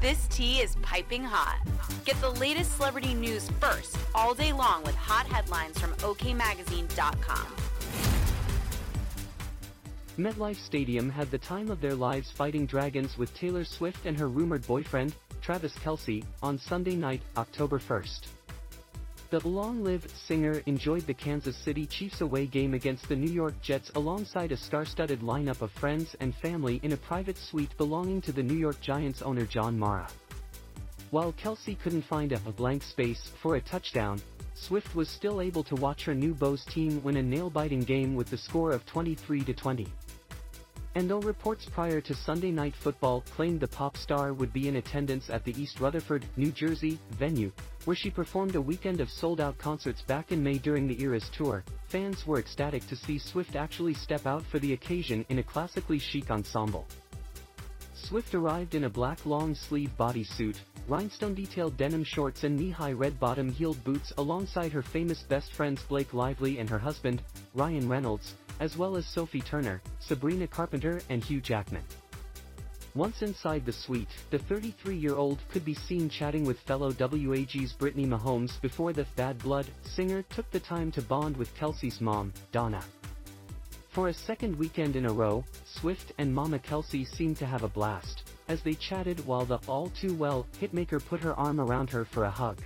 This 0.00 0.26
tea 0.28 0.60
is 0.60 0.76
piping 0.76 1.22
hot. 1.22 1.60
Get 2.06 2.18
the 2.22 2.30
latest 2.30 2.76
celebrity 2.76 3.12
news 3.12 3.50
first 3.60 3.98
all 4.14 4.32
day 4.32 4.50
long 4.50 4.82
with 4.82 4.94
hot 4.94 5.26
headlines 5.26 5.78
from 5.78 5.92
OKMagazine.com. 5.96 7.46
MetLife 10.18 10.56
Stadium 10.56 11.10
had 11.10 11.30
the 11.30 11.36
time 11.36 11.70
of 11.70 11.82
their 11.82 11.94
lives 11.94 12.30
fighting 12.30 12.64
dragons 12.64 13.18
with 13.18 13.34
Taylor 13.34 13.62
Swift 13.62 14.06
and 14.06 14.18
her 14.18 14.28
rumored 14.28 14.66
boyfriend, 14.66 15.14
Travis 15.42 15.74
Kelce, 15.74 16.24
on 16.42 16.56
Sunday 16.58 16.94
night, 16.94 17.20
October 17.36 17.78
1st. 17.78 18.20
The 19.30 19.46
long-lived 19.46 20.10
singer 20.10 20.60
enjoyed 20.66 21.06
the 21.06 21.14
Kansas 21.14 21.56
City 21.56 21.86
Chiefs 21.86 22.20
away 22.20 22.46
game 22.46 22.74
against 22.74 23.08
the 23.08 23.14
New 23.14 23.30
York 23.30 23.54
Jets 23.62 23.88
alongside 23.94 24.50
a 24.50 24.56
star-studded 24.56 25.20
lineup 25.20 25.62
of 25.62 25.70
friends 25.70 26.16
and 26.18 26.34
family 26.34 26.80
in 26.82 26.94
a 26.94 26.96
private 26.96 27.38
suite 27.38 27.70
belonging 27.78 28.20
to 28.22 28.32
the 28.32 28.42
New 28.42 28.56
York 28.56 28.80
Giants 28.80 29.22
owner 29.22 29.46
John 29.46 29.78
Mara. 29.78 30.08
While 31.12 31.32
Kelce 31.34 31.78
couldn't 31.78 32.02
find 32.02 32.32
a 32.32 32.38
blank 32.40 32.82
space 32.82 33.30
for 33.40 33.54
a 33.54 33.60
touchdown, 33.60 34.20
Swift 34.54 34.96
was 34.96 35.08
still 35.08 35.40
able 35.40 35.62
to 35.62 35.76
watch 35.76 36.04
her 36.06 36.14
new 36.14 36.34
beau's 36.34 36.64
team 36.64 37.00
win 37.04 37.18
a 37.18 37.22
nail-biting 37.22 37.82
game 37.82 38.16
with 38.16 38.30
the 38.30 38.36
score 38.36 38.72
of 38.72 38.84
23-20. 38.86 39.86
And 40.96 41.08
though 41.08 41.20
reports 41.20 41.66
prior 41.66 42.00
to 42.00 42.14
Sunday 42.14 42.50
Night 42.50 42.74
Football 42.74 43.22
claimed 43.36 43.60
the 43.60 43.68
pop 43.68 43.96
star 43.96 44.32
would 44.32 44.52
be 44.52 44.66
in 44.66 44.76
attendance 44.76 45.30
at 45.30 45.44
the 45.44 45.54
East 45.60 45.78
Rutherford, 45.78 46.24
New 46.36 46.50
Jersey, 46.50 46.98
venue, 47.12 47.52
where 47.84 47.94
she 47.94 48.10
performed 48.10 48.56
a 48.56 48.60
weekend 48.60 49.00
of 49.00 49.08
sold-out 49.08 49.56
concerts 49.56 50.02
back 50.02 50.32
in 50.32 50.42
May 50.42 50.58
during 50.58 50.88
the 50.88 51.00
Eras 51.00 51.30
tour, 51.32 51.62
fans 51.86 52.26
were 52.26 52.40
ecstatic 52.40 52.86
to 52.88 52.96
see 52.96 53.18
Swift 53.18 53.54
actually 53.54 53.94
step 53.94 54.26
out 54.26 54.44
for 54.46 54.58
the 54.58 54.72
occasion 54.72 55.24
in 55.28 55.38
a 55.38 55.44
classically 55.44 56.00
chic 56.00 56.28
ensemble. 56.28 56.86
Swift 57.94 58.34
arrived 58.34 58.74
in 58.74 58.84
a 58.84 58.90
black 58.90 59.24
long-sleeve 59.24 59.92
bodysuit, 59.96 60.56
rhinestone-detailed 60.88 61.76
denim 61.76 62.02
shorts 62.02 62.42
and 62.42 62.58
knee-high 62.58 62.90
red 62.90 63.20
bottom-heeled 63.20 63.82
boots 63.84 64.12
alongside 64.18 64.72
her 64.72 64.82
famous 64.82 65.22
best 65.22 65.52
friends 65.52 65.80
Blake 65.84 66.12
Lively 66.12 66.58
and 66.58 66.68
her 66.68 66.80
husband, 66.80 67.22
Ryan 67.54 67.88
Reynolds, 67.88 68.34
as 68.60 68.76
well 68.76 68.96
as 68.96 69.06
Sophie 69.06 69.40
Turner, 69.40 69.82
Sabrina 69.98 70.46
Carpenter 70.46 71.00
and 71.08 71.24
Hugh 71.24 71.40
Jackman. 71.40 71.82
Once 72.94 73.22
inside 73.22 73.64
the 73.64 73.72
suite, 73.72 74.08
the 74.30 74.38
33-year-old 74.38 75.38
could 75.50 75.64
be 75.64 75.74
seen 75.74 76.08
chatting 76.08 76.44
with 76.44 76.58
fellow 76.60 76.92
WAG's 76.98 77.72
Brittany 77.72 78.04
Mahomes 78.04 78.60
before 78.60 78.92
the 78.92 79.06
Bad 79.16 79.38
Blood 79.38 79.66
singer 79.82 80.22
took 80.22 80.50
the 80.50 80.60
time 80.60 80.90
to 80.92 81.02
bond 81.02 81.36
with 81.36 81.54
Kelce's 81.56 82.00
mom, 82.00 82.32
Donna. 82.52 82.82
For 83.90 84.08
a 84.08 84.14
second 84.14 84.56
weekend 84.56 84.96
in 84.96 85.06
a 85.06 85.12
row, 85.12 85.44
Swift 85.64 86.12
and 86.18 86.34
Mama 86.34 86.58
Kelce 86.58 87.06
seemed 87.06 87.36
to 87.38 87.46
have 87.46 87.62
a 87.62 87.68
blast, 87.68 88.24
as 88.48 88.60
they 88.62 88.74
chatted 88.74 89.24
while 89.26 89.44
the 89.44 89.58
all-too-well 89.68 90.46
hitmaker 90.60 91.04
put 91.04 91.20
her 91.20 91.34
arm 91.34 91.60
around 91.60 91.90
her 91.90 92.04
for 92.04 92.24
a 92.24 92.30
hug. 92.30 92.60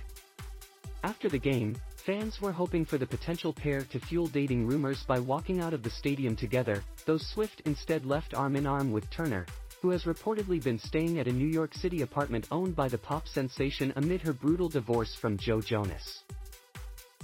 After 1.03 1.29
the 1.29 1.37
game, 1.37 1.75
fans 2.05 2.39
were 2.39 2.51
hoping 2.51 2.85
for 2.85 2.99
the 2.99 3.07
potential 3.07 3.51
pair 3.51 3.81
to 3.81 3.99
fuel 3.99 4.27
dating 4.27 4.67
rumors 4.67 5.03
by 5.07 5.17
walking 5.19 5.59
out 5.59 5.73
of 5.73 5.81
the 5.81 5.89
stadium 5.89 6.35
together, 6.35 6.83
though 7.05 7.17
Swift 7.17 7.63
instead 7.65 8.05
left 8.05 8.35
arm-in-arm 8.35 8.91
with 8.91 9.09
Turner, 9.09 9.43
who 9.81 9.89
has 9.89 10.03
reportedly 10.03 10.63
been 10.63 10.77
staying 10.77 11.17
at 11.17 11.27
a 11.27 11.31
New 11.31 11.47
York 11.47 11.73
City 11.73 12.03
apartment 12.03 12.47
owned 12.51 12.75
by 12.75 12.87
the 12.87 12.97
pop 12.97 13.27
sensation 13.27 13.91
amid 13.95 14.21
her 14.21 14.33
brutal 14.33 14.69
divorce 14.69 15.15
from 15.15 15.35
Joe 15.35 15.61
Jonas. 15.61 16.23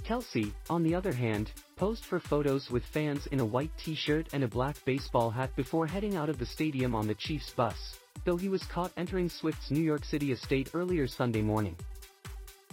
Kelce, 0.04 0.52
on 0.68 0.82
the 0.82 0.96
other 0.96 1.12
hand, 1.12 1.52
posed 1.76 2.04
for 2.04 2.18
photos 2.18 2.68
with 2.68 2.84
fans 2.86 3.28
in 3.28 3.38
a 3.38 3.44
white 3.44 3.70
t-shirt 3.78 4.30
and 4.32 4.42
a 4.42 4.48
black 4.48 4.76
baseball 4.84 5.30
hat 5.30 5.54
before 5.54 5.86
heading 5.86 6.16
out 6.16 6.28
of 6.28 6.40
the 6.40 6.46
stadium 6.46 6.92
on 6.92 7.06
the 7.06 7.14
Chiefs 7.14 7.50
bus, 7.50 7.98
though 8.24 8.36
he 8.36 8.48
was 8.48 8.64
caught 8.64 8.90
entering 8.96 9.28
Swift's 9.28 9.70
New 9.70 9.80
York 9.80 10.04
City 10.04 10.32
estate 10.32 10.70
earlier 10.74 11.06
Sunday 11.06 11.40
morning. 11.40 11.76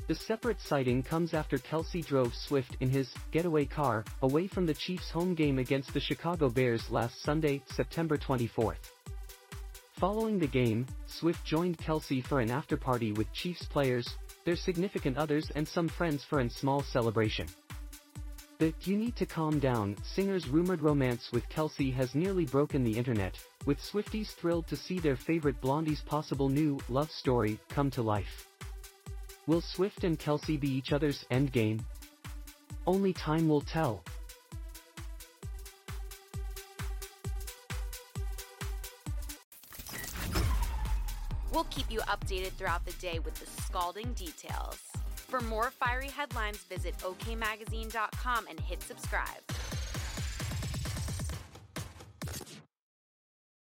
The 0.10 0.16
separate 0.16 0.60
sighting 0.60 1.04
comes 1.04 1.36
after 1.36 1.60
Kelce 1.60 2.04
drove 2.04 2.34
Swift 2.34 2.78
in 2.80 2.90
his 2.90 3.14
getaway 3.30 3.66
car 3.66 4.04
away 4.24 4.48
from 4.48 4.66
the 4.66 4.74
Chiefs' 4.74 5.12
home 5.12 5.36
game 5.36 5.60
against 5.60 5.94
the 5.94 6.00
Chicago 6.00 6.50
Bears 6.50 6.90
last 6.90 7.22
Sunday, 7.22 7.62
September 7.68 8.18
24. 8.18 8.76
Following 10.00 10.40
the 10.40 10.48
game, 10.48 10.88
Swift 11.06 11.46
joined 11.46 11.78
Kelce 11.78 12.26
for 12.26 12.40
an 12.40 12.50
after-party 12.50 13.12
with 13.12 13.32
Chiefs 13.34 13.66
players, 13.66 14.10
their 14.46 14.56
significant 14.56 15.16
others 15.16 15.52
and 15.54 15.68
some 15.68 15.88
friends 15.88 16.24
for 16.24 16.40
a 16.40 16.50
small 16.50 16.82
celebration. 16.82 17.46
The 18.58 18.74
You 18.86 18.98
Need 18.98 19.16
to 19.18 19.28
Calm 19.28 19.60
Down 19.60 19.96
singer's 20.04 20.48
rumored 20.48 20.82
romance 20.82 21.30
with 21.32 21.48
Kelce 21.50 21.94
has 21.94 22.16
nearly 22.16 22.46
broken 22.46 22.84
the 22.84 22.98
internet, 22.98 23.38
with 23.68 23.78
Swifties 23.78 24.34
thrilled 24.34 24.66
to 24.70 24.76
see 24.76 24.98
their 24.98 25.16
favorite 25.16 25.62
blondie's 25.62 26.02
possible 26.02 26.50
new 26.50 26.80
love 26.90 27.12
story 27.12 27.60
come 27.70 27.92
to 27.92 28.02
life. 28.02 28.48
Will 29.50 29.62
Swift 29.62 30.04
and 30.04 30.20
Kelce 30.20 30.60
be 30.60 30.70
each 30.70 30.94
other's 30.94 31.26
endgame? 31.32 31.82
Only 32.86 33.14
time 33.14 33.50
will 33.50 33.62
tell. 33.62 34.04
We'll 41.52 41.64
keep 41.72 41.90
you 41.90 42.02
updated 42.02 42.52
throughout 42.60 42.86
the 42.86 42.94
day 43.02 43.18
with 43.18 43.34
the 43.40 43.48
scalding 43.64 44.14
details. 44.14 44.78
For 45.16 45.40
more 45.42 45.72
fiery 45.72 46.10
headlines, 46.10 46.60
visit 46.70 46.96
OKMagazine.com 47.00 48.46
and 48.48 48.60
hit 48.60 48.84
subscribe. 48.84 49.42